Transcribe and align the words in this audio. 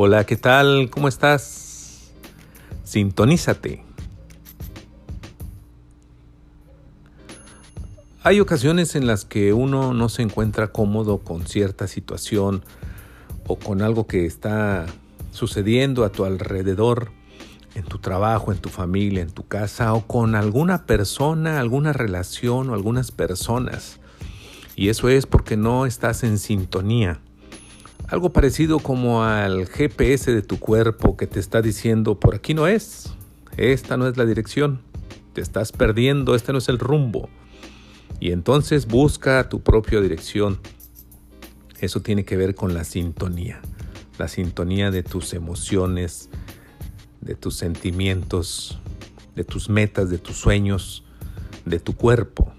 Hola, 0.00 0.24
¿qué 0.26 0.36
tal? 0.36 0.90
¿Cómo 0.90 1.08
estás? 1.08 2.12
Sintonízate. 2.84 3.82
Hay 8.22 8.38
ocasiones 8.38 8.94
en 8.94 9.08
las 9.08 9.24
que 9.24 9.52
uno 9.52 9.94
no 9.94 10.08
se 10.08 10.22
encuentra 10.22 10.68
cómodo 10.68 11.18
con 11.18 11.48
cierta 11.48 11.88
situación 11.88 12.64
o 13.48 13.56
con 13.58 13.82
algo 13.82 14.06
que 14.06 14.24
está 14.24 14.86
sucediendo 15.32 16.04
a 16.04 16.12
tu 16.12 16.24
alrededor, 16.24 17.10
en 17.74 17.82
tu 17.82 17.98
trabajo, 17.98 18.52
en 18.52 18.58
tu 18.58 18.68
familia, 18.68 19.22
en 19.22 19.32
tu 19.32 19.48
casa 19.48 19.94
o 19.94 20.06
con 20.06 20.36
alguna 20.36 20.86
persona, 20.86 21.58
alguna 21.58 21.92
relación 21.92 22.70
o 22.70 22.74
algunas 22.74 23.10
personas. 23.10 23.98
Y 24.76 24.90
eso 24.90 25.08
es 25.08 25.26
porque 25.26 25.56
no 25.56 25.86
estás 25.86 26.22
en 26.22 26.38
sintonía. 26.38 27.20
Algo 28.08 28.32
parecido 28.32 28.78
como 28.78 29.22
al 29.22 29.66
GPS 29.66 30.32
de 30.32 30.40
tu 30.40 30.58
cuerpo 30.58 31.18
que 31.18 31.26
te 31.26 31.38
está 31.38 31.60
diciendo, 31.60 32.18
por 32.18 32.34
aquí 32.34 32.54
no 32.54 32.66
es, 32.66 33.12
esta 33.58 33.98
no 33.98 34.08
es 34.08 34.16
la 34.16 34.24
dirección, 34.24 34.80
te 35.34 35.42
estás 35.42 35.72
perdiendo, 35.72 36.34
este 36.34 36.52
no 36.52 36.58
es 36.58 36.70
el 36.70 36.78
rumbo. 36.78 37.28
Y 38.18 38.32
entonces 38.32 38.86
busca 38.86 39.50
tu 39.50 39.60
propia 39.60 40.00
dirección. 40.00 40.58
Eso 41.80 42.00
tiene 42.00 42.24
que 42.24 42.38
ver 42.38 42.54
con 42.54 42.72
la 42.72 42.84
sintonía, 42.84 43.60
la 44.18 44.28
sintonía 44.28 44.90
de 44.90 45.02
tus 45.02 45.34
emociones, 45.34 46.30
de 47.20 47.34
tus 47.34 47.56
sentimientos, 47.56 48.80
de 49.36 49.44
tus 49.44 49.68
metas, 49.68 50.08
de 50.08 50.16
tus 50.16 50.36
sueños, 50.36 51.04
de 51.66 51.78
tu 51.78 51.94
cuerpo. 51.94 52.54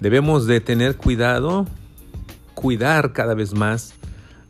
Debemos 0.00 0.46
de 0.46 0.62
tener 0.62 0.96
cuidado, 0.96 1.66
cuidar 2.54 3.12
cada 3.12 3.34
vez 3.34 3.52
más 3.52 3.92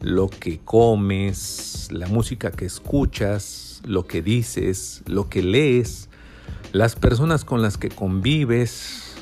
lo 0.00 0.28
que 0.28 0.60
comes, 0.60 1.88
la 1.90 2.06
música 2.06 2.52
que 2.52 2.66
escuchas, 2.66 3.82
lo 3.84 4.06
que 4.06 4.22
dices, 4.22 5.02
lo 5.06 5.28
que 5.28 5.42
lees, 5.42 6.08
las 6.70 6.94
personas 6.94 7.44
con 7.44 7.62
las 7.62 7.78
que 7.78 7.88
convives, 7.88 9.16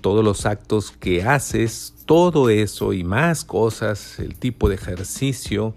todos 0.00 0.24
los 0.24 0.46
actos 0.46 0.90
que 0.90 1.22
haces, 1.22 1.94
todo 2.04 2.50
eso 2.50 2.92
y 2.92 3.04
más 3.04 3.44
cosas, 3.44 4.18
el 4.18 4.34
tipo 4.34 4.68
de 4.68 4.74
ejercicio, 4.74 5.76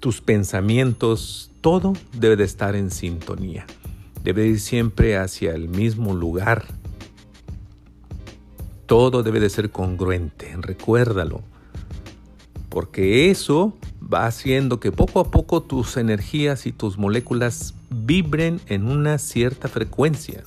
tus 0.00 0.20
pensamientos, 0.20 1.52
todo 1.60 1.92
debe 2.12 2.34
de 2.34 2.44
estar 2.44 2.74
en 2.74 2.90
sintonía. 2.90 3.64
Debe 4.24 4.48
ir 4.48 4.58
siempre 4.58 5.16
hacia 5.16 5.54
el 5.54 5.68
mismo 5.68 6.14
lugar 6.14 6.79
todo 8.90 9.22
debe 9.22 9.38
de 9.38 9.48
ser 9.48 9.70
congruente, 9.70 10.52
recuérdalo. 10.58 11.42
Porque 12.68 13.30
eso 13.30 13.78
va 14.02 14.26
haciendo 14.26 14.80
que 14.80 14.90
poco 14.90 15.20
a 15.20 15.30
poco 15.30 15.62
tus 15.62 15.96
energías 15.96 16.66
y 16.66 16.72
tus 16.72 16.98
moléculas 16.98 17.74
vibren 17.88 18.60
en 18.66 18.88
una 18.88 19.18
cierta 19.18 19.68
frecuencia. 19.68 20.42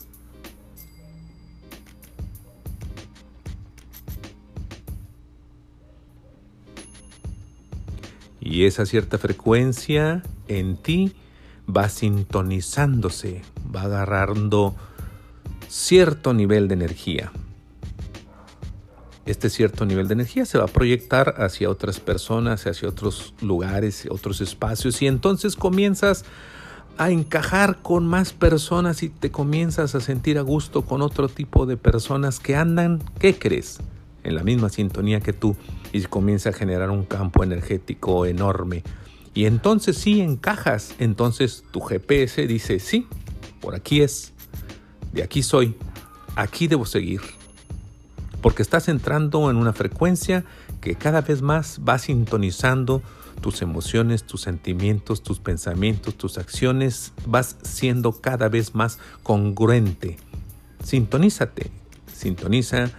Y 8.42 8.66
esa 8.66 8.86
cierta 8.86 9.18
frecuencia 9.18 10.22
en 10.50 10.76
ti 10.76 11.14
va 11.66 11.88
sintonizándose, 11.88 13.42
va 13.74 13.84
agarrando 13.84 14.76
cierto 15.70 16.34
nivel 16.34 16.68
de 16.68 16.74
energía 16.74 17.32
este 19.26 19.50
cierto 19.50 19.86
nivel 19.86 20.08
de 20.08 20.16
energía 20.16 20.46
se 20.46 20.58
va 20.58 20.66
a 20.66 20.68
proyectar 20.68 21.36
hacia 21.38 21.70
otras 21.70 22.00
personas, 22.00 22.68
hacia 22.68 22.90
otros 22.90 23.34
lugares, 23.42 24.08
otros 24.10 24.42
espacios 24.42 25.02
y 25.02 25.08
entonces 25.08 25.56
comienzas 25.56 26.26
a 26.98 27.10
encajar 27.10 27.82
con 27.82 28.06
más 28.06 28.34
personas 28.34 29.02
y 29.02 29.10
te 29.10 29.32
comienzas 29.32 29.96
a 29.96 30.02
sentir 30.02 30.38
a 30.38 30.42
gusto 30.42 30.84
con 30.84 31.02
otro 31.02 31.28
tipo 31.28 31.66
de 31.66 31.78
personas 31.78 32.40
que 32.40 32.56
andan, 32.56 33.02
¿qué 33.20 33.36
crees? 33.36 33.80
En 34.24 34.36
la 34.36 34.44
misma 34.44 34.70
sintonía 34.70 35.20
que 35.22 35.34
tú 35.34 35.56
y 35.92 36.02
comienza 36.04 36.50
a 36.50 36.54
generar 36.54 36.92
un 36.92 37.04
campo 37.04 37.44
energético 37.44 38.26
enorme. 38.26 38.84
Y 39.34 39.46
entonces 39.46 39.98
sí 39.98 40.22
encajas, 40.22 40.94
entonces 41.00 41.64
tu 41.72 41.82
GPS 41.82 42.46
dice, 42.46 42.80
sí, 42.80 43.08
por 43.60 43.74
aquí 43.74 44.02
es, 44.02 44.34
de 45.14 45.24
aquí 45.24 45.42
soy, 45.42 45.76
aquí 46.36 46.68
debo 46.68 46.86
seguir 46.86 47.22
porque 48.44 48.62
estás 48.62 48.90
entrando 48.90 49.50
en 49.50 49.56
una 49.56 49.72
frecuencia 49.72 50.44
que 50.82 50.96
cada 50.96 51.22
vez 51.22 51.42
más 51.42 51.80
va 51.88 51.98
sintonizando 51.98 53.02
tus 53.40 53.62
emociones, 53.62 54.26
tus 54.26 54.42
sentimientos, 54.42 55.24
tus 55.24 55.40
pensamientos, 55.40 56.16
tus 56.16 56.38
acciones, 56.38 57.14
vas 57.26 57.56
siendo 57.64 58.12
cada 58.12 58.50
vez 58.50 58.76
más 58.76 59.00
congruente. 59.24 60.18
Sintonízate, 60.84 61.72
sintoniza 62.14 62.92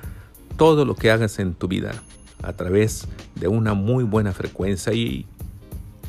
todo 0.56 0.86
lo 0.86 0.96
que 0.96 1.10
hagas 1.10 1.38
en 1.38 1.52
tu 1.52 1.68
vida 1.68 1.92
a 2.42 2.54
través 2.54 3.06
de 3.34 3.46
una 3.46 3.74
muy 3.74 4.02
buena 4.02 4.32
frecuencia 4.32 4.94
y 4.94 5.26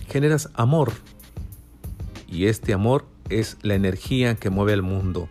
generas 0.08 0.50
amor. 0.54 0.94
Y 2.30 2.46
este 2.46 2.74
amor 2.74 3.06
es 3.28 3.58
la 3.64 3.76
energía 3.76 4.36
que 4.36 4.50
mueve 4.50 4.72
al 4.72 4.82
mundo. 4.82 5.28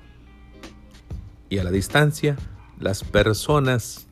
Y 1.48 1.56
a 1.56 1.64
la 1.64 1.70
distancia, 1.70 2.36
las 2.84 3.02
personas 3.02 4.06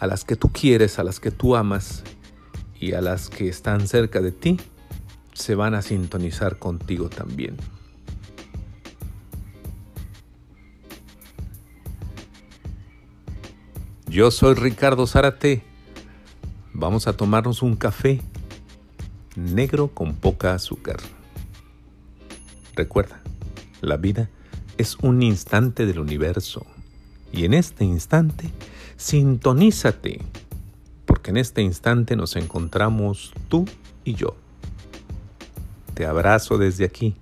a 0.00 0.08
las 0.08 0.24
que 0.24 0.34
tú 0.34 0.50
quieres, 0.50 0.98
a 0.98 1.04
las 1.04 1.20
que 1.20 1.30
tú 1.30 1.54
amas 1.54 2.02
y 2.80 2.92
a 2.92 3.00
las 3.00 3.30
que 3.30 3.48
están 3.48 3.86
cerca 3.86 4.20
de 4.20 4.32
ti, 4.32 4.56
se 5.32 5.54
van 5.54 5.74
a 5.74 5.80
sintonizar 5.80 6.58
contigo 6.58 7.08
también. 7.08 7.56
Yo 14.08 14.32
soy 14.32 14.54
Ricardo 14.54 15.06
Zárate. 15.06 15.62
Vamos 16.72 17.06
a 17.06 17.16
tomarnos 17.16 17.62
un 17.62 17.76
café 17.76 18.20
negro 19.36 19.86
con 19.94 20.16
poca 20.16 20.52
azúcar. 20.52 20.96
Recuerda, 22.74 23.20
la 23.82 23.96
vida 23.98 24.30
es 24.78 24.96
un 24.96 25.22
instante 25.22 25.86
del 25.86 26.00
universo. 26.00 26.66
Y 27.34 27.44
en 27.46 27.54
este 27.54 27.84
instante, 27.84 28.48
sintonízate, 28.96 30.20
porque 31.04 31.30
en 31.30 31.36
este 31.36 31.62
instante 31.62 32.14
nos 32.14 32.36
encontramos 32.36 33.32
tú 33.48 33.64
y 34.04 34.14
yo. 34.14 34.36
Te 35.94 36.06
abrazo 36.06 36.58
desde 36.58 36.84
aquí 36.84 37.16